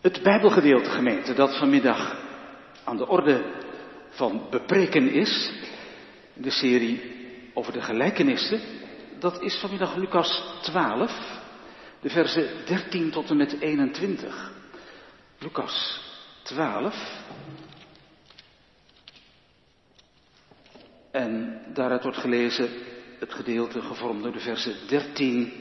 [0.00, 2.16] Het Bijbelgedeelte gemeente dat vanmiddag
[2.84, 3.44] aan de orde
[4.08, 5.52] van bepreken is,
[6.34, 7.02] de serie
[7.54, 8.60] over de gelijkenissen,
[9.18, 11.40] dat is vanmiddag Lucas 12,
[12.00, 14.52] de versen 13 tot en met 21.
[15.38, 16.00] Lucas
[16.42, 17.22] 12.
[21.10, 22.68] En daaruit wordt gelezen
[23.18, 25.52] het gedeelte gevormd door de versen 13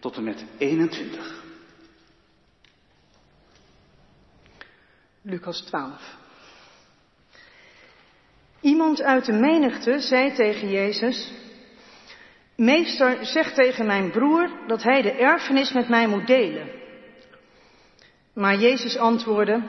[0.00, 1.39] tot en met 21.
[5.22, 6.18] Lucas 12.
[8.60, 11.32] Iemand uit de menigte zei tegen Jezus,
[12.56, 16.70] Meester, zeg tegen mijn broer dat hij de erfenis met mij moet delen.
[18.34, 19.62] Maar Jezus antwoordde,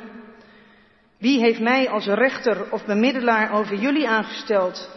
[1.18, 4.90] Wie heeft mij als rechter of bemiddelaar over jullie aangesteld?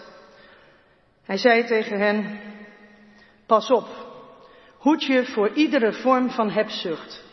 [1.24, 2.40] Hij zei tegen hen,
[3.46, 3.88] Pas op,
[4.78, 7.23] hoed je voor iedere vorm van hebzucht.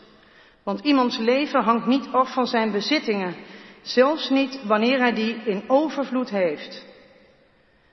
[0.64, 3.34] Want iemands leven hangt niet af van zijn bezittingen,
[3.82, 6.84] zelfs niet wanneer hij die in overvloed heeft.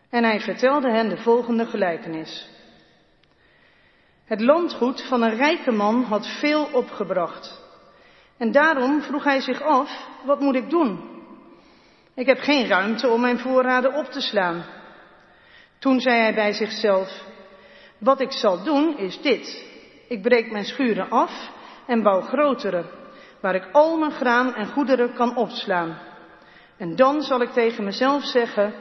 [0.10, 2.50] En hij vertelde hen de volgende gelijkenis.
[4.26, 7.62] Het landgoed van een rijke man had veel opgebracht.
[8.38, 11.18] En daarom vroeg hij zich af, wat moet ik doen?
[12.16, 14.66] Ik heb geen ruimte om mijn voorraden op te slaan.
[15.80, 17.24] Toen zei hij bij zichzelf,
[17.98, 19.66] wat ik zal doen is dit.
[20.08, 21.50] Ik breek mijn schuren af
[21.90, 22.86] en bouw grotere,
[23.42, 25.98] waar ik al mijn graan en goederen kan opslaan.
[26.78, 28.74] En dan zal ik tegen mezelf zeggen,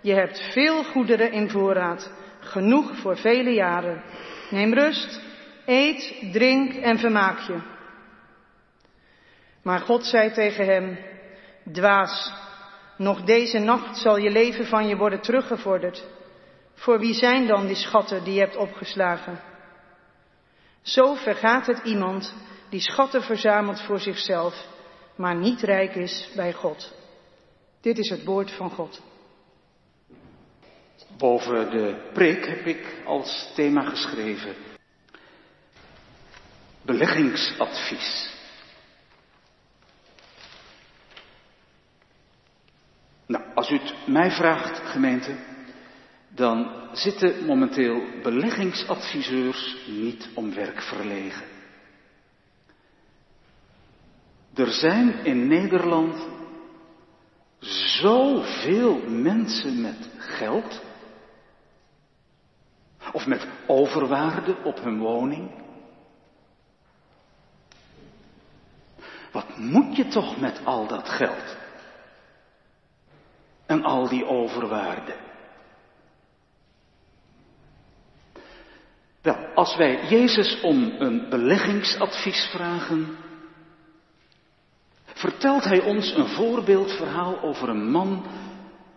[0.00, 4.02] je hebt veel goederen in voorraad, genoeg voor vele jaren.
[4.50, 5.20] Neem rust,
[5.66, 7.58] eet, drink en vermaak je.
[9.62, 10.98] Maar God zei tegen hem,
[11.72, 12.32] dwaas,
[12.96, 16.04] nog deze nacht zal je leven van je worden teruggevorderd.
[16.74, 19.53] Voor wie zijn dan die schatten die je hebt opgeslagen?
[20.84, 22.34] Zo vergaat het iemand
[22.68, 24.66] die schatten verzamelt voor zichzelf,
[25.16, 26.92] maar niet rijk is bij God.
[27.80, 29.02] Dit is het woord van God.
[31.16, 34.54] Boven de preek heb ik als thema geschreven
[36.84, 38.32] beleggingsadvies.
[43.26, 45.36] Nou, als u het mij vraagt, gemeente,
[46.34, 51.46] dan zitten momenteel beleggingsadviseurs niet om werk verlegen.
[54.54, 56.28] Er zijn in Nederland
[58.00, 60.82] zoveel mensen met geld
[63.12, 65.50] of met overwaarde op hun woning.
[69.32, 71.56] Wat moet je toch met al dat geld?
[73.66, 75.32] En al die overwaarde?
[79.24, 83.16] Wel, als wij Jezus om een beleggingsadvies vragen,
[85.04, 88.26] vertelt hij ons een voorbeeldverhaal over een man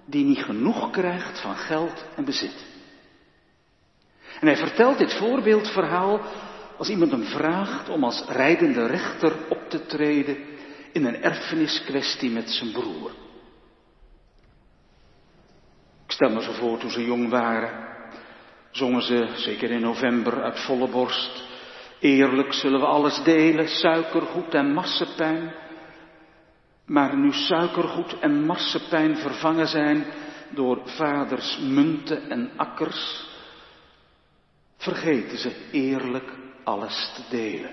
[0.06, 2.66] die niet genoeg krijgt van geld en bezit.
[4.40, 6.22] En hij vertelt dit voorbeeldverhaal
[6.78, 10.38] als iemand hem vraagt om als rijdende rechter op te treden
[10.92, 13.12] in een erfeniskwestie met zijn broer.
[16.06, 17.87] Ik stel me zo voor toen ze jong waren,
[18.78, 21.44] zongen ze, zeker in november, uit volle borst.
[22.00, 25.54] Eerlijk zullen we alles delen, suikergoed en massepijn.
[26.86, 30.06] Maar nu suikergoed en massepijn vervangen zijn
[30.50, 33.26] door vaders munten en akkers,
[34.78, 36.32] vergeten ze eerlijk
[36.64, 37.72] alles te delen.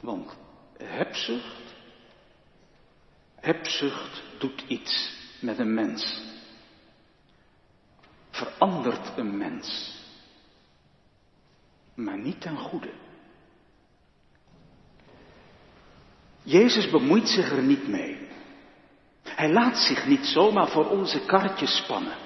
[0.00, 0.36] Want
[0.78, 1.74] hebzucht,
[3.34, 6.31] hebzucht doet iets met een mens.
[8.42, 9.98] Verandert een mens.
[11.94, 12.90] Maar niet ten goede.
[16.42, 18.28] Jezus bemoeit zich er niet mee.
[19.22, 22.16] Hij laat zich niet zomaar voor onze karretjes spannen.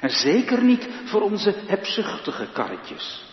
[0.00, 3.25] En zeker niet voor onze hebzuchtige karretjes.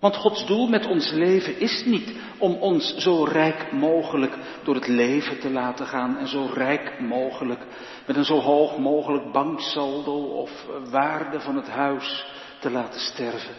[0.00, 4.86] Want Gods doel met ons leven is niet om ons zo rijk mogelijk door het
[4.88, 7.60] leven te laten gaan en zo rijk mogelijk
[8.06, 12.26] met een zo hoog mogelijk banksaldo of waarde van het huis
[12.60, 13.54] te laten sterven.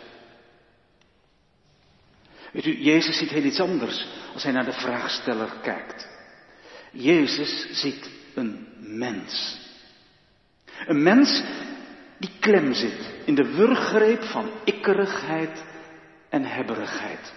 [2.52, 6.08] Weet u, Jezus ziet heel iets anders als hij naar de vraagsteller kijkt.
[6.92, 9.60] Jezus ziet een mens.
[10.86, 11.44] Een mens
[12.20, 15.70] die klem zit in de wurggreep van ikkerigheid
[16.32, 17.34] en hebberigheid.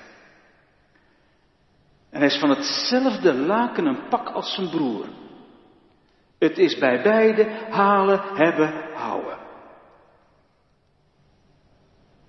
[2.11, 5.06] En hij is van hetzelfde laken een pak als zijn broer.
[6.38, 9.38] Het is bij beide halen, hebben, houden.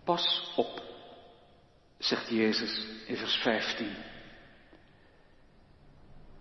[0.04, 0.84] Pas op.
[1.98, 3.88] zegt Jezus in vers 15.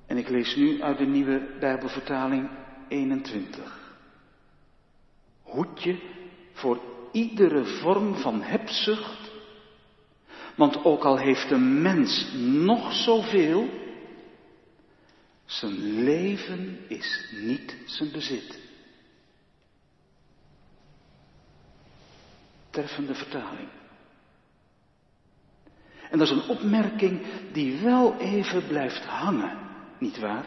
[0.07, 2.51] En ik lees nu uit de nieuwe Bijbelvertaling
[2.89, 3.95] 21.
[5.43, 5.99] Hoed je
[6.53, 6.81] voor
[7.13, 9.24] iedere vorm van hebzucht,
[10.57, 13.69] want ook al heeft een mens nog zoveel,
[15.45, 18.59] zijn leven is niet zijn bezit.
[22.71, 23.69] Treffende vertaling.
[26.11, 27.23] En dat is een opmerking
[27.53, 29.59] die wel even blijft hangen,
[29.99, 30.47] niet waar?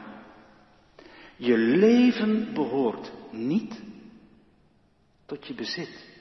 [1.35, 3.81] Je leven behoort niet
[5.25, 6.16] tot je bezit.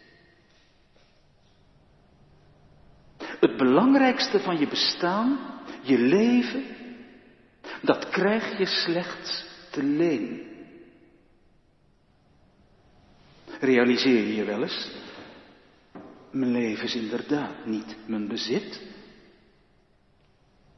[3.40, 5.38] Het belangrijkste van je bestaan,
[5.82, 6.64] je leven,
[7.82, 10.54] dat krijg je slechts te leen.
[13.60, 14.90] Realiseer je je wel eens,
[16.30, 18.80] mijn leven is inderdaad niet mijn bezit.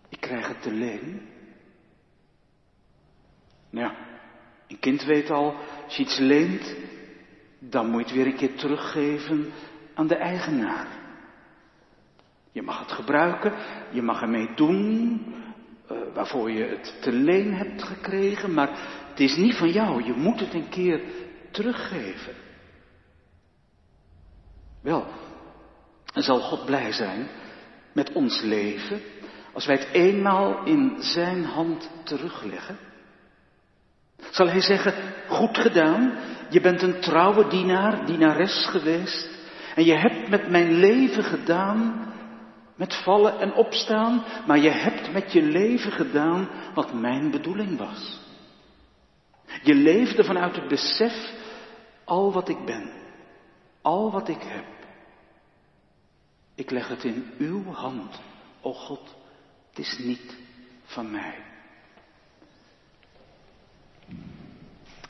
[0.08, 1.20] Ik krijg het te leen.
[3.70, 3.96] Nou ja,
[4.68, 6.74] een kind weet al, als je iets leent,
[7.58, 9.52] dan moet je het weer een keer teruggeven
[9.94, 10.97] aan de eigenaar.
[12.52, 13.52] Je mag het gebruiken,
[13.90, 15.20] je mag ermee doen
[15.90, 18.70] uh, waarvoor je het te leen hebt gekregen, maar
[19.10, 20.04] het is niet van jou.
[20.04, 21.00] Je moet het een keer
[21.50, 22.34] teruggeven.
[24.82, 25.06] Wel,
[26.14, 27.28] zal God blij zijn
[27.92, 29.00] met ons leven
[29.52, 32.78] als wij het eenmaal in Zijn hand terugleggen?
[34.30, 34.94] Zal Hij zeggen,
[35.28, 36.18] goed gedaan,
[36.50, 39.28] je bent een trouwe dienaar, dienares geweest
[39.74, 42.12] en je hebt met mijn leven gedaan
[42.78, 48.20] met vallen en opstaan, maar je hebt met je leven gedaan wat mijn bedoeling was.
[49.62, 51.32] Je leefde vanuit het besef,
[52.04, 52.92] al wat ik ben,
[53.82, 54.64] al wat ik heb.
[56.54, 58.20] Ik leg het in uw hand,
[58.60, 59.14] o God,
[59.68, 60.36] het is niet
[60.84, 61.34] van mij.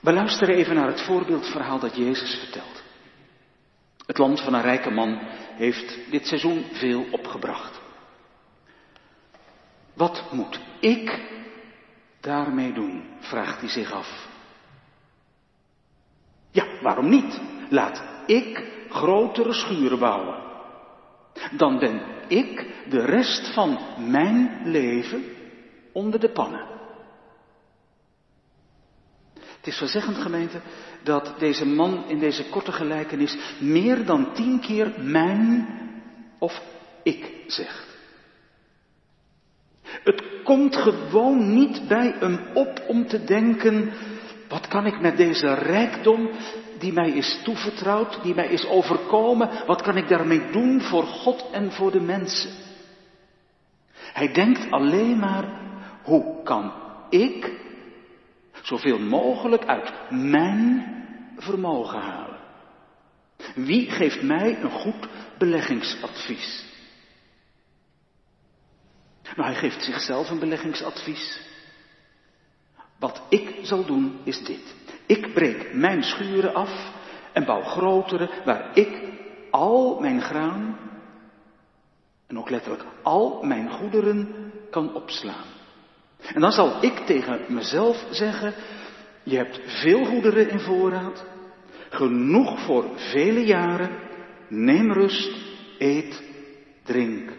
[0.01, 2.83] We luisteren even naar het voorbeeldverhaal dat Jezus vertelt.
[4.07, 5.21] Het land van een rijke man
[5.59, 7.81] heeft dit seizoen veel opgebracht.
[9.95, 11.21] Wat moet ik
[12.21, 13.03] daarmee doen?
[13.21, 14.29] vraagt hij zich af.
[16.51, 17.41] Ja, waarom niet?
[17.71, 20.43] Laat ik grotere schuren bouwen.
[21.57, 25.25] Dan ben ik de rest van mijn leven
[25.93, 26.78] onder de pannen.
[29.69, 30.61] Is verzeggend gemeente
[31.03, 35.69] dat deze man in deze korte gelijkenis meer dan tien keer mijn
[36.39, 36.63] of
[37.03, 37.87] ik zegt.
[39.83, 43.93] Het komt gewoon niet bij hem op om te denken,
[44.49, 46.31] wat kan ik met deze rijkdom
[46.79, 51.47] die mij is toevertrouwd, die mij is overkomen, wat kan ik daarmee doen voor God
[51.53, 52.51] en voor de mensen?
[54.13, 55.61] Hij denkt alleen maar,
[56.03, 56.73] hoe kan
[57.11, 57.67] ik
[58.63, 60.97] zoveel mogelijk uit mijn
[61.37, 62.39] vermogen halen?
[63.55, 65.09] Wie geeft mij een goed
[65.39, 66.67] beleggingsadvies?
[69.37, 71.41] Nou, hij geeft zichzelf een beleggingsadvies.
[72.99, 74.75] Wat ik zal doen is dit.
[75.07, 76.93] Ik breek mijn schuren af
[77.33, 79.03] en bouw grotere waar ik
[79.51, 80.79] al mijn graan
[82.27, 85.58] en ook letterlijk al mijn goederen kan opslaan.
[86.19, 88.55] En dan zal ik tegen mezelf zeggen,
[89.23, 91.25] je hebt veel goederen in voorraad,
[91.91, 93.91] genoeg voor vele jaren,
[94.49, 95.37] neem rust,
[95.79, 96.23] eet,
[96.83, 97.31] drink,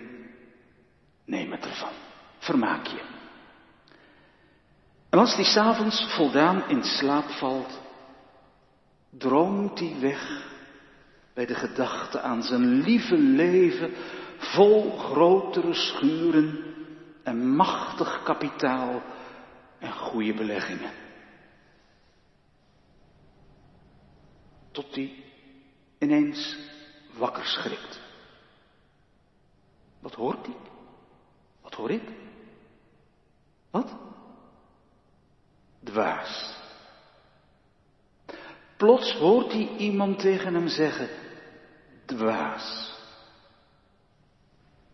[1.26, 1.94] neem het ervan,
[2.38, 3.02] vermaak je.
[5.10, 7.80] En als hij s'avonds voldaan in slaap valt,
[9.10, 10.48] droomt hij weg
[11.34, 13.94] bij de gedachte aan zijn lieve leven
[14.38, 16.69] vol grotere schuren
[17.24, 19.02] en machtig kapitaal
[19.80, 20.92] en goede beleggingen.
[24.72, 25.24] Tot hij
[25.98, 26.58] ineens
[27.18, 28.02] wakker schrikt.
[30.00, 30.56] Wat hoort hij?
[31.62, 32.10] Wat hoor ik?
[33.72, 33.96] Wat?
[35.84, 36.58] Dwaas.
[38.78, 41.10] Plots hoort hij iemand tegen hem zeggen,
[42.06, 42.98] dwaas.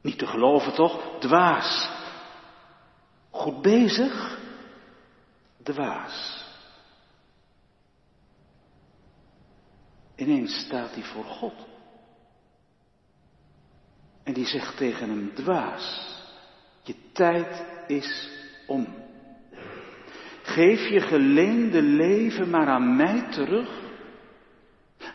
[0.01, 1.19] Niet te geloven toch?
[1.19, 1.94] Dwaas.
[3.45, 4.39] Goed bezig?
[5.63, 6.45] Dwaas.
[10.15, 11.53] Ineens staat hij voor God.
[14.23, 16.15] En die zegt tegen hem, dwaas,
[16.83, 18.29] je tijd is
[18.67, 18.87] om.
[20.43, 23.69] Geef je geleende leven maar aan mij terug,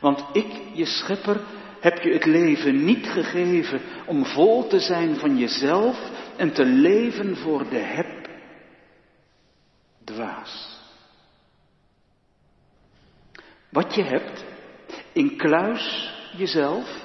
[0.00, 1.40] want ik, je schepper,
[1.80, 7.36] heb je het leven niet gegeven om vol te zijn van jezelf en te leven
[7.36, 8.18] voor de heb?
[10.04, 10.78] Dwaas.
[13.70, 14.44] Wat je hebt,
[15.12, 17.04] in kluis jezelf,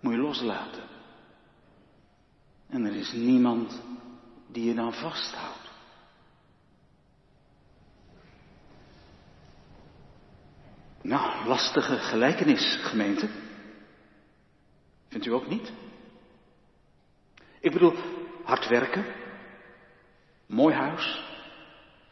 [0.00, 0.82] moet je loslaten.
[2.68, 3.82] En er is niemand
[4.46, 5.70] die je dan vasthoudt.
[11.02, 13.28] Nou, lastige gelijkenis, gemeente.
[15.08, 15.72] Vindt u ook niet?
[17.60, 17.94] Ik bedoel,
[18.44, 19.04] hard werken,
[20.46, 21.24] mooi huis,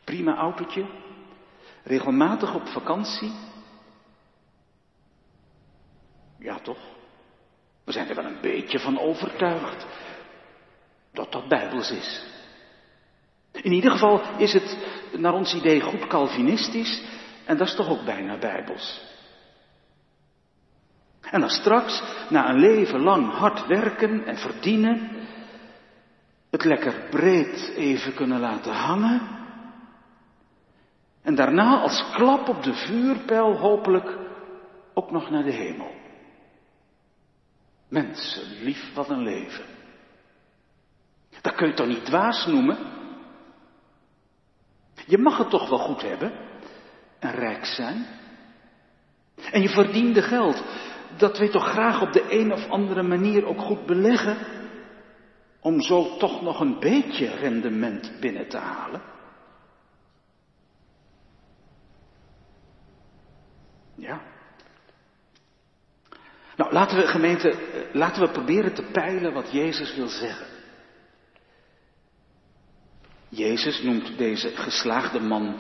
[0.05, 0.87] prima autootje,
[1.89, 3.33] regelmatig op vakantie.
[6.39, 6.79] Ja, toch?
[7.85, 9.87] We zijn er wel een beetje van overtuigd
[11.13, 12.27] dat dat bijbels is.
[13.53, 14.77] In ieder geval is het
[15.17, 17.03] naar ons idee goed Calvinistisch
[17.45, 19.07] en dat is toch ook bijna bijbels.
[21.21, 25.11] En dan straks, na een leven lang hard werken en verdienen,
[26.51, 29.38] het lekker breed even kunnen laten hangen.
[31.29, 34.19] En daarna als klap op de vuurpijl hopelijk
[34.95, 35.91] ook nog naar de hemel.
[37.89, 39.65] Mensen, lief wat een leven.
[41.41, 42.79] Dat kun je toch niet dwaas noemen?
[45.07, 46.33] Je mag het toch wel goed hebben
[47.19, 48.07] en rijk zijn?
[49.51, 50.65] En je verdiende geld,
[51.17, 54.37] dat je toch graag op de een of andere manier ook goed beleggen?
[55.61, 59.17] Om zo toch nog een beetje rendement binnen te halen?
[63.99, 64.21] Ja.
[66.57, 70.47] Nou, laten we gemeente, eh, laten we proberen te peilen wat Jezus wil zeggen.
[73.29, 75.57] Jezus noemt deze geslaagde man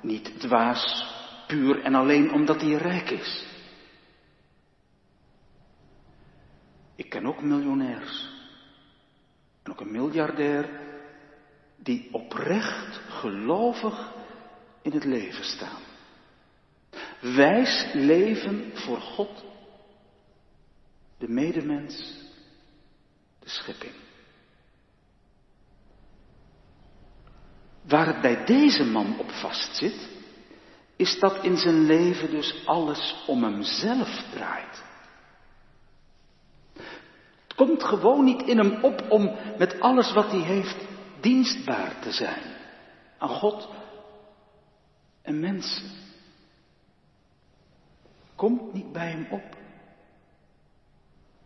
[0.00, 1.14] niet dwaas,
[1.46, 3.46] puur en alleen omdat hij rijk is.
[6.94, 8.28] Ik ken ook miljonairs.
[9.62, 10.68] En ook een miljardair
[11.76, 14.12] die oprecht gelovig
[14.82, 15.95] in het leven staan.
[17.34, 19.44] Wijs leven voor God,
[21.18, 22.14] de medemens,
[23.38, 23.92] de schepping.
[27.82, 30.08] Waar het bij deze man op vastzit,
[30.96, 34.84] is dat in zijn leven dus alles om hemzelf draait.
[37.42, 40.84] Het komt gewoon niet in hem op om met alles wat hij heeft
[41.20, 42.42] dienstbaar te zijn
[43.18, 43.68] aan God
[45.22, 46.05] en mensen.
[48.36, 49.54] Komt niet bij hem op.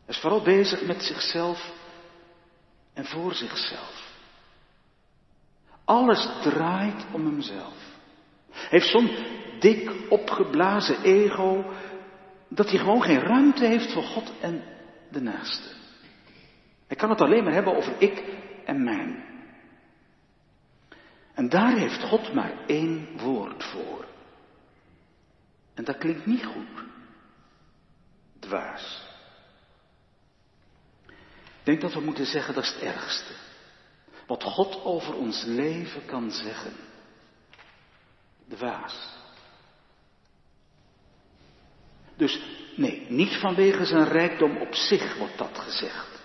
[0.04, 1.72] Hij is vooral bezig met zichzelf
[2.92, 4.18] en voor zichzelf.
[5.84, 7.74] Alles draait om hemzelf.
[8.50, 9.10] Heeft zo'n
[9.58, 11.72] dik opgeblazen ego
[12.48, 14.62] dat hij gewoon geen ruimte heeft voor God en
[15.10, 15.68] de naaste.
[16.86, 18.24] Hij kan het alleen maar hebben over ik
[18.64, 19.24] en mijn.
[21.34, 24.09] En daar heeft God maar één woord voor.
[25.80, 26.84] En dat klinkt niet goed.
[28.38, 29.02] Dwaas.
[31.06, 33.32] Ik denk dat we moeten zeggen dat is het ergste.
[34.26, 36.72] Wat God over ons leven kan zeggen.
[38.48, 39.08] Dwaas.
[42.16, 42.40] Dus
[42.76, 46.22] nee, niet vanwege zijn rijkdom op zich wordt dat gezegd.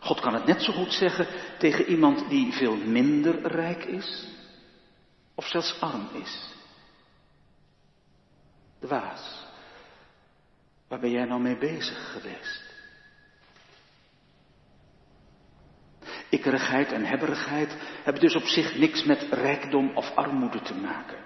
[0.00, 1.26] God kan het net zo goed zeggen
[1.58, 4.26] tegen iemand die veel minder rijk is,
[5.34, 6.53] of zelfs arm is.
[8.84, 9.46] Dwaas,
[10.88, 12.62] waar ben jij nou mee bezig geweest?
[16.28, 21.18] Ikkerigheid en hebberigheid hebben dus op zich niks met rijkdom of armoede te maken.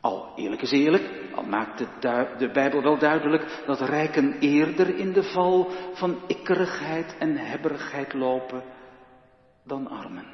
[0.00, 5.12] Al eerlijk is eerlijk, al maakt de, de, Bijbel wel duidelijk dat rijken eerder in
[5.12, 8.62] de val van ikkerigheid en hebberigheid lopen
[9.64, 10.26] dan armen.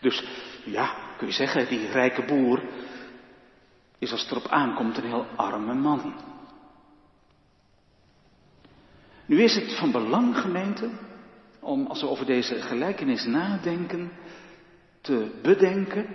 [0.00, 0.24] Dus
[0.64, 2.62] ja, kun je zeggen, die rijke boer
[3.98, 6.14] is als het erop aankomt een heel arme man.
[9.26, 10.90] Nu is het van belang, gemeente,
[11.60, 14.12] om als we over deze gelijkenis nadenken,
[15.00, 16.06] te bedenken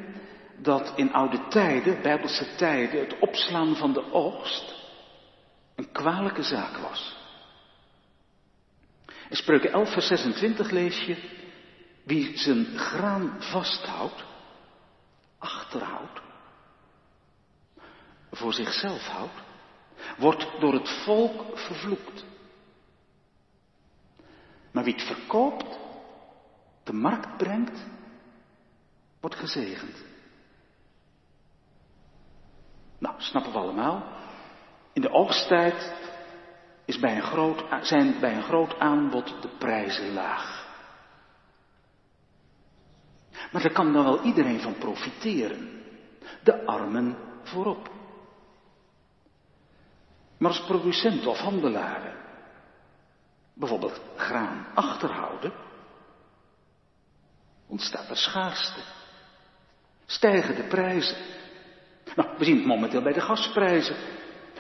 [0.58, 4.76] dat in oude tijden, bijbelse tijden, het opslaan van de oogst
[5.76, 7.20] een kwalijke zaak was.
[9.30, 11.18] In Spreuken 11, vers 26 lees je,
[12.04, 14.24] wie zijn graan vasthoudt,
[15.38, 16.22] achterhoudt,
[18.32, 19.42] voor zichzelf houdt,
[20.18, 22.26] wordt door het volk vervloekt.
[24.72, 25.80] Maar wie het verkoopt,
[26.84, 27.80] de markt brengt,
[29.20, 30.04] wordt gezegend.
[32.98, 34.04] Nou, snappen we allemaal.
[34.94, 35.94] In de oogsttijd
[36.86, 40.70] is bij een groot, zijn bij een groot aanbod de prijzen laag.
[43.52, 45.84] Maar daar kan dan wel iedereen van profiteren.
[46.44, 48.01] De armen voorop.
[50.42, 52.16] Maar als producent of handelaren
[53.54, 55.54] bijvoorbeeld graan achterhouden,
[57.68, 58.80] ontstaat er schaarste.
[60.06, 61.18] Stijgen de prijzen.
[62.16, 63.96] Nou, we zien het momenteel bij de gasprijzen.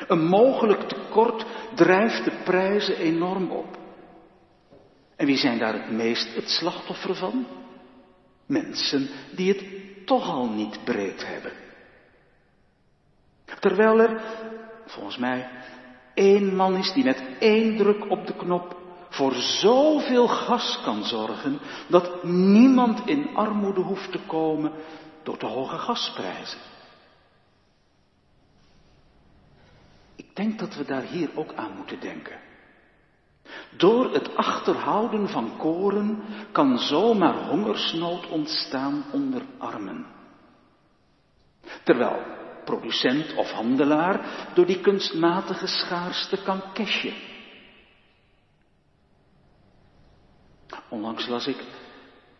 [0.07, 1.45] Een mogelijk tekort
[1.75, 3.77] drijft de prijzen enorm op.
[5.15, 7.47] En wie zijn daar het meest het slachtoffer van?
[8.45, 9.65] Mensen die het
[10.05, 11.53] toch al niet breed hebben.
[13.59, 14.21] Terwijl er,
[14.91, 15.49] volgens mij,
[16.13, 18.79] één man is die met één druk op de knop
[19.09, 24.71] voor zoveel gas kan zorgen dat niemand in armoede hoeft te komen
[25.23, 26.59] door te hoge gasprijzen.
[30.15, 32.39] Ik denk dat we daar hier ook aan moeten denken.
[33.77, 40.05] Door het achterhouden van koren kan zomaar hongersnood ontstaan onder armen.
[41.83, 47.13] Terwijl producent of handelaar door die kunstmatige schaarste kan cashen.
[50.89, 51.63] Onlangs las ik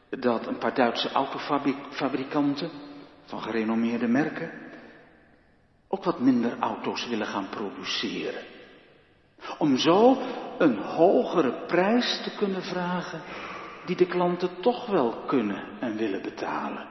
[0.09, 2.71] dat een paar Duitse autofabrikanten
[3.25, 4.51] van gerenommeerde merken
[5.87, 8.43] ook wat minder auto's willen gaan produceren.
[9.57, 10.17] Om zo
[10.57, 13.21] een hogere prijs te kunnen vragen
[13.85, 16.87] die de klanten toch wel kunnen en willen betalen.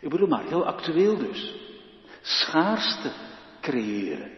[0.00, 1.54] Ik bedoel maar, heel actueel dus.
[2.22, 3.12] Schaarste
[3.60, 4.30] creëren.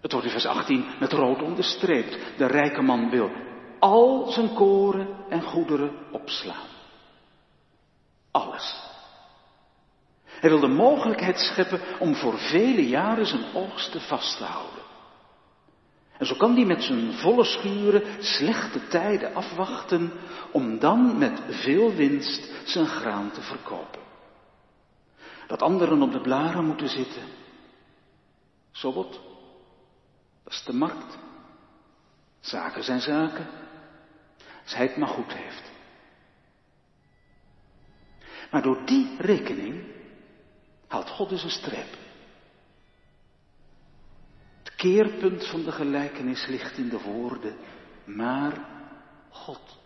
[0.00, 2.18] Het wordt in vers 18 met rood onderstreept.
[2.36, 3.30] De rijke man wil
[3.78, 6.66] al zijn koren en goederen opslaan.
[8.30, 8.86] Alles.
[10.24, 14.77] Hij wil de mogelijkheid scheppen om voor vele jaren zijn oogsten vast te houden.
[16.18, 20.12] En zo kan hij met zijn volle schuren slechte tijden afwachten
[20.52, 24.00] om dan met veel winst zijn graan te verkopen.
[25.46, 27.22] Dat anderen op de blaren moeten zitten,
[28.70, 29.20] zo wat.
[30.44, 31.18] Dat is de markt.
[32.40, 33.46] Zaken zijn zaken.
[34.62, 35.70] Als hij het maar goed heeft.
[38.50, 39.84] Maar door die rekening
[40.86, 42.07] haalt God dus een streep.
[44.78, 47.56] Keerpunt van de gelijkenis ligt in de woorden,
[48.04, 48.66] maar
[49.30, 49.78] God.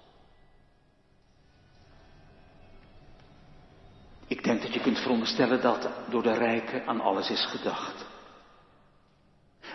[4.27, 8.07] Ik denk dat je kunt veronderstellen dat door de rijken aan alles is gedacht.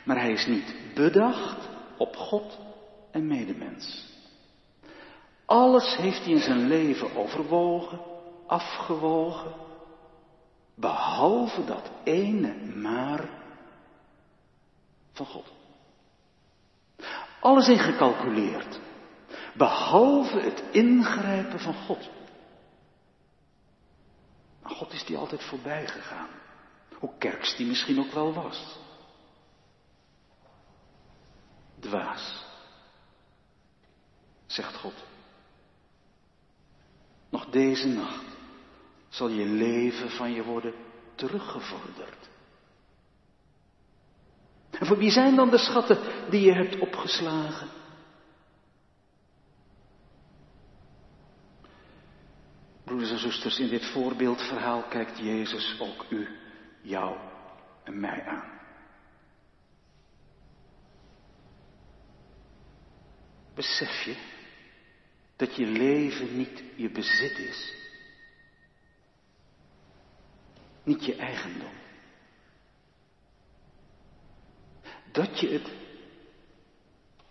[0.05, 2.59] Maar hij is niet bedacht op God
[3.11, 4.05] en medemens.
[5.45, 7.99] Alles heeft hij in zijn leven overwogen,
[8.47, 9.51] afgewogen,
[10.75, 13.36] behalve dat ene maar
[15.17, 15.51] van God.
[17.39, 18.79] Alles ingecalculeerd,
[19.53, 22.09] behalve het ingrijpen van God.
[24.61, 26.29] Maar God is die altijd voorbij gegaan,
[26.99, 28.77] hoe kerks die misschien ook wel was
[31.79, 32.45] dwaas,
[34.45, 34.93] zegt God.
[37.29, 38.25] Nog deze nacht
[39.09, 40.73] zal je leven van je worden
[41.15, 42.29] teruggevorderd.
[44.79, 47.67] En voor wie zijn dan de schatten die je hebt opgeslagen?
[52.83, 56.27] Broeders en zusters, in dit voorbeeldverhaal kijkt Jezus ook u,
[56.81, 57.17] jou
[57.83, 58.55] en mij aan.
[63.53, 64.15] Besef je
[65.35, 67.73] dat je leven niet je bezit is?
[70.83, 71.86] Niet je eigendom.
[75.11, 75.71] Dat je het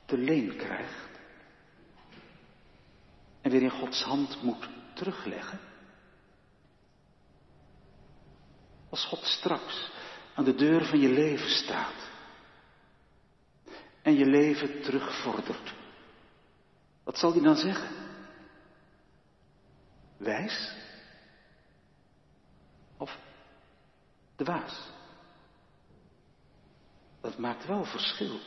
[0.05, 1.19] te leen krijgt
[3.41, 5.61] en weer in Gods hand moet terugleggen.
[8.91, 9.91] Als God straks
[10.35, 12.11] aan de deur van je leven staat
[14.03, 15.75] en je leven terugvordert
[17.07, 17.89] wat zal hij dan zeggen?
[20.17, 20.75] Wijs?
[22.97, 23.19] Of
[24.37, 24.91] dwaas?
[27.27, 28.39] Dat maakt wel verschil.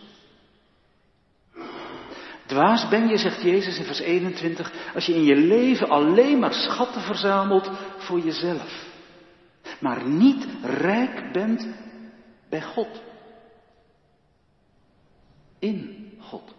[2.45, 6.53] Dwaas ben je, zegt Jezus in vers 21, als je in je leven alleen maar
[6.53, 8.85] schatten verzamelt voor jezelf,
[9.79, 11.67] maar niet rijk bent
[12.49, 13.01] bij God.
[15.59, 16.55] In God.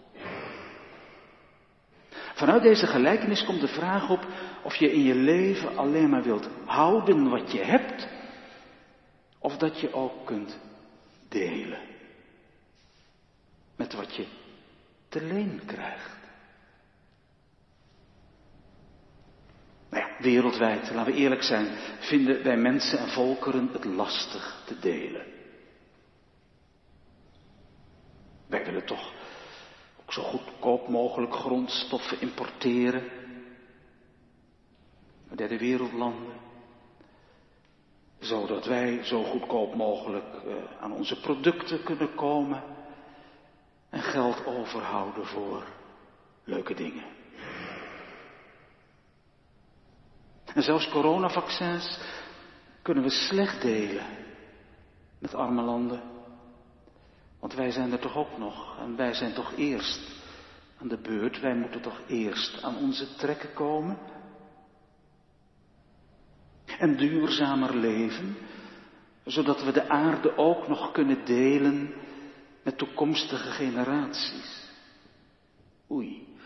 [2.34, 4.26] Vanuit deze gelijkenis komt de vraag op
[4.62, 8.08] of je in je leven alleen maar wilt houden wat je hebt,
[9.38, 10.58] Of dat je ook kunt
[11.28, 11.89] delen
[13.80, 14.26] met wat je
[15.08, 16.18] te leen krijgt.
[19.90, 21.66] Nou ja, wereldwijd, laten we eerlijk zijn,
[22.00, 25.26] vinden wij mensen en volkeren het lastig te delen.
[28.46, 29.12] Wij willen toch
[30.00, 33.10] ook zo goedkoop mogelijk grondstoffen importeren.
[35.34, 36.32] Derde wereldlanden.
[38.18, 42.79] Zodat wij zo goedkoop mogelijk uh, aan onze producten kunnen komen.
[43.90, 45.66] En geld overhouden voor
[46.44, 47.04] leuke dingen.
[50.54, 51.98] En zelfs coronavaccins
[52.82, 54.06] kunnen we slecht delen
[55.18, 56.02] met arme landen.
[57.40, 60.00] Want wij zijn er toch ook nog en wij zijn toch eerst
[60.80, 61.40] aan de beurt.
[61.40, 63.98] Wij moeten toch eerst aan onze trekken komen.
[66.78, 68.36] En duurzamer leven,
[69.24, 71.94] zodat we de aarde ook nog kunnen delen
[72.62, 74.68] met toekomstige generaties.
[75.90, 76.36] Oei,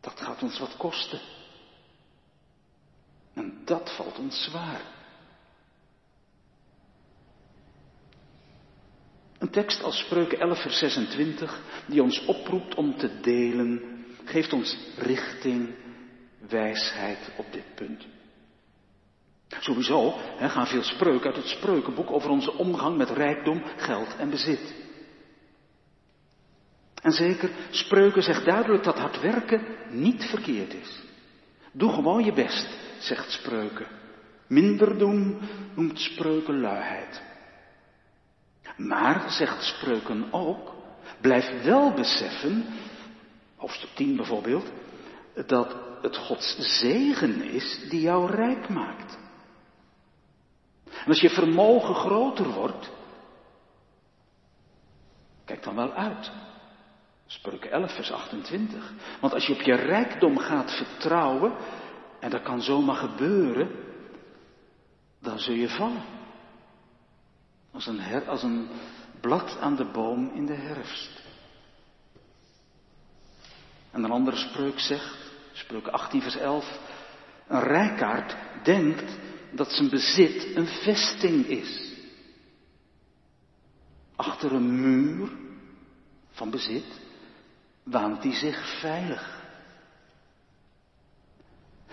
[0.00, 1.20] dat gaat ons wat kosten.
[3.34, 4.80] En dat valt ons zwaar.
[9.38, 14.76] Een tekst als Spreuken 11, vers 26, die ons oproept om te delen, geeft ons
[14.96, 15.74] richting,
[16.48, 18.06] wijsheid op dit punt.
[19.60, 24.74] Sowieso gaan veel spreuken uit het spreukenboek over onze omgang met rijkdom, geld en bezit.
[27.02, 31.02] En zeker, spreuken zegt duidelijk dat hard werken niet verkeerd is.
[31.72, 33.86] Doe gewoon je best, zegt spreuken.
[34.46, 35.40] Minder doen
[35.74, 37.22] noemt spreuken luiheid.
[38.76, 40.72] Maar, zegt spreuken ook,
[41.20, 42.66] blijf wel beseffen,
[43.56, 44.70] hoofdstuk 10 bijvoorbeeld,
[45.46, 49.18] dat het Gods zegen is die jou rijk maakt.
[51.04, 52.90] En als je vermogen groter wordt,
[55.44, 56.32] kijk dan wel uit.
[57.26, 58.92] Spreuken 11, vers 28.
[59.20, 61.52] Want als je op je rijkdom gaat vertrouwen,
[62.20, 63.70] en dat kan zomaar gebeuren,
[65.20, 66.02] dan zul je vallen.
[67.72, 68.68] Als een, als een
[69.20, 71.22] blad aan de boom in de herfst.
[73.90, 75.16] En een andere spreuk zegt,
[75.52, 76.78] spreuk 18 vers 11,
[77.46, 79.18] een rijkaard denkt
[79.52, 81.90] dat zijn bezit een vesting is.
[84.16, 85.30] Achter een muur
[86.30, 87.00] van bezit
[87.82, 89.40] waant hij zich veilig.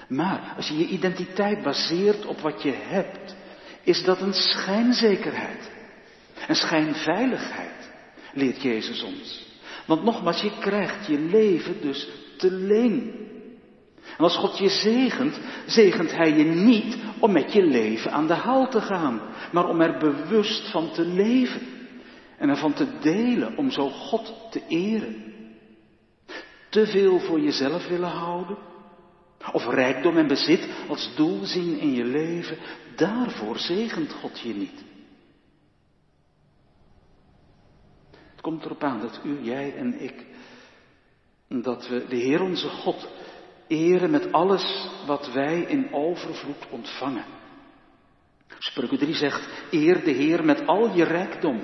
[0.07, 3.35] Maar als je je identiteit baseert op wat je hebt,
[3.83, 5.71] is dat een schijnzekerheid.
[6.47, 7.89] Een schijnveiligheid,
[8.33, 9.47] leert Jezus ons.
[9.85, 13.27] Want nogmaals, je krijgt je leven dus te leen.
[14.17, 18.33] En als God je zegent, zegent Hij je niet om met je leven aan de
[18.33, 21.61] haal te gaan, maar om er bewust van te leven
[22.37, 25.33] en ervan te delen, om zo God te eren.
[26.69, 28.57] Te veel voor jezelf willen houden,
[29.51, 32.57] of rijkdom en bezit als doel zien in je leven,
[32.95, 34.83] daarvoor zegent God je niet.
[38.31, 40.25] Het komt erop aan dat u, jij en ik,
[41.47, 43.07] dat we de Heer onze God
[43.69, 47.25] eren met alles wat wij in overvloed ontvangen.
[48.59, 51.61] Spreuken 3 zegt, eer de Heer met al je rijkdom.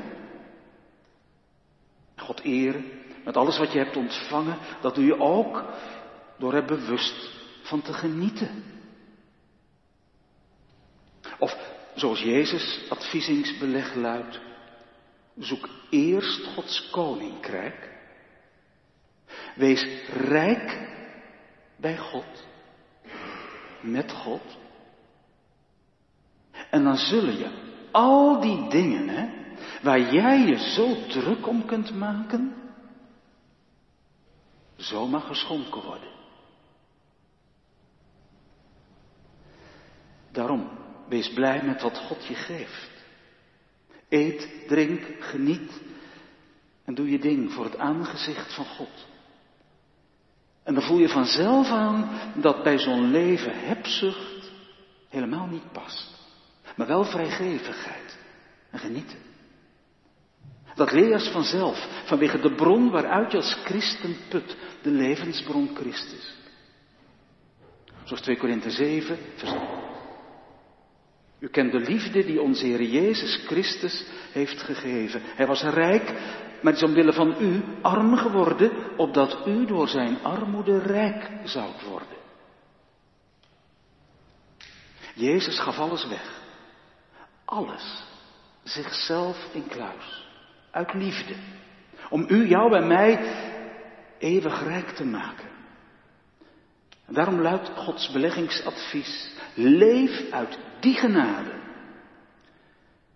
[2.15, 2.85] God eren
[3.23, 5.63] met alles wat je hebt ontvangen, dat doe je ook
[6.37, 7.29] door er bewust
[7.61, 8.63] van te genieten.
[11.39, 11.57] Of
[11.95, 14.39] zoals Jezus adviesingsbeleg luidt,
[15.39, 17.89] zoek eerst Gods koninkrijk.
[19.55, 20.93] Wees rijk
[21.86, 22.45] bij God,
[23.82, 24.58] met God.
[26.69, 29.30] En dan zullen je al die dingen, hè,
[29.82, 32.56] waar jij je zo druk om kunt maken,
[34.76, 36.10] zomaar geschonken worden.
[40.32, 40.69] Daarom,
[41.08, 42.91] wees blij met wat God je geeft.
[44.10, 45.82] Eet, drink, geniet
[46.86, 49.13] en doe je ding voor het aangezicht van God.
[50.65, 54.51] En dan voel je vanzelf aan dat bij zo'n leven hebzucht
[55.10, 56.13] helemaal niet past.
[56.75, 58.17] Maar wel vrijgevigheid
[58.71, 59.17] en genieten.
[60.75, 66.34] Dat leer je vanzelf, vanwege de bron waaruit je als christen put, de levensbron Christus.
[68.04, 69.51] Zoals 2 Korinthe 7, vers
[71.39, 75.21] u kent de liefde die onze Heer Jezus Christus heeft gegeven.
[75.23, 76.13] Hij was rijk,
[76.65, 82.17] maar is omwille van u arm geworden, opdat u door zijn armoede rijk zou worden.
[85.13, 86.43] Jezus gaf alles weg.
[87.45, 88.04] alles
[88.63, 90.28] zichzelf in kluis.
[90.71, 91.36] Uit liefde.
[92.10, 93.36] Om u, jou en mij
[94.17, 95.49] eeuwig rijk te maken.
[97.06, 99.32] En daarom luidt Gods beleggingsadvies.
[99.54, 101.51] Leef uit die genade.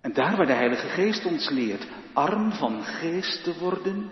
[0.01, 4.09] En daar waar de Heilige Geest ons leert arm van geest te worden,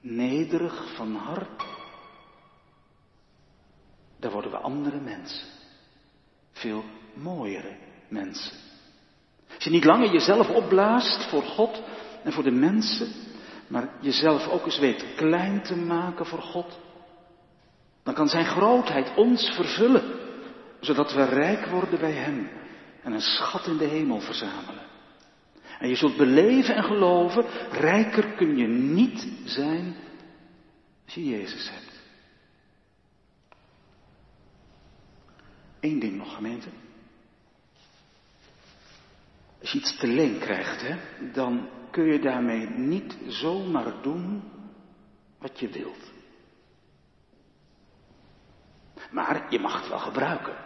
[0.00, 1.64] nederig van hart,
[4.18, 5.46] daar worden we andere mensen.
[6.52, 7.76] Veel mooiere
[8.08, 8.56] mensen.
[9.54, 11.82] Als je niet langer jezelf opblaast voor God
[12.24, 13.08] en voor de mensen,
[13.68, 16.78] maar jezelf ook eens weet klein te maken voor God,
[18.02, 20.04] dan kan Zijn grootheid ons vervullen,
[20.80, 22.50] zodat we rijk worden bij Hem
[23.06, 24.84] en een schat in de hemel verzamelen.
[25.78, 29.96] En je zult beleven en geloven, rijker kun je niet zijn
[31.04, 32.00] als je Jezus hebt.
[35.80, 36.68] Eén ding nog, gemeente.
[39.60, 40.96] Als je iets te leen krijgt, hè,
[41.32, 44.42] dan kun je daarmee niet zomaar doen
[45.38, 46.12] wat je wilt.
[49.10, 50.65] Maar je mag het wel gebruiken.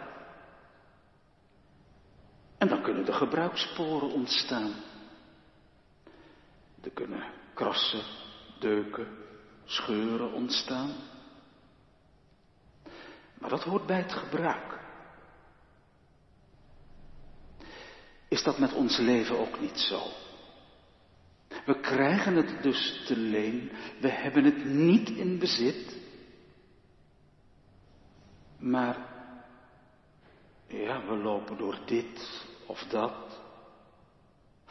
[2.61, 4.73] En dan kunnen er gebruikssporen ontstaan.
[6.81, 8.03] Er kunnen krassen,
[8.59, 9.07] deuken,
[9.65, 10.93] scheuren ontstaan.
[13.39, 14.79] Maar dat hoort bij het gebruik.
[18.27, 20.01] Is dat met ons leven ook niet zo?
[21.65, 25.97] We krijgen het dus te leen, we hebben het niet in bezit.
[28.57, 28.97] Maar,
[30.67, 33.41] ja, we lopen door dit of dat,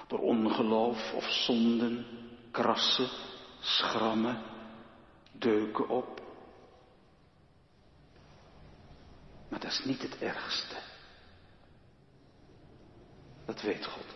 [0.06, 2.06] door ongeloof of zonden,
[2.50, 3.10] krassen,
[3.60, 4.42] schrammen,
[5.32, 6.20] deuken op.
[9.48, 10.76] Maar dat is niet het ergste.
[13.44, 14.06] Dat weet God.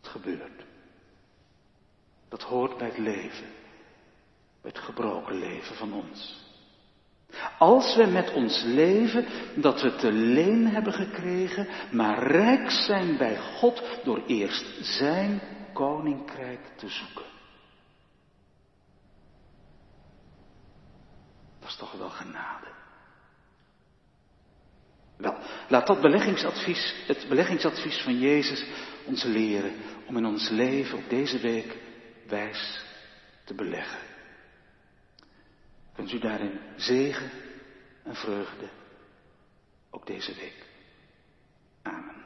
[0.00, 0.64] Het gebeurt.
[2.28, 3.52] Dat hoort bij het leven.
[4.60, 6.49] Bij het gebroken leven van ons.
[7.60, 13.38] Als we met ons leven dat we te leen hebben gekregen, maar rijk zijn bij
[13.38, 15.40] God door eerst Zijn
[15.72, 17.24] koninkrijk te zoeken.
[21.60, 22.66] Dat is toch wel genade.
[25.16, 25.36] Wel,
[25.68, 28.64] laat dat beleggingsadvies, het beleggingsadvies van Jezus
[29.06, 29.72] ons leren
[30.06, 31.76] om in ons leven op deze week
[32.26, 32.84] wijs
[33.44, 34.00] te beleggen.
[35.94, 37.48] Kunt u daarin zegen
[38.02, 38.68] en vreugde,
[39.90, 40.66] ook deze week.
[41.82, 42.19] Amen.